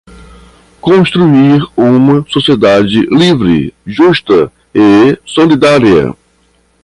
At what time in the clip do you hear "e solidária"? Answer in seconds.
4.73-6.11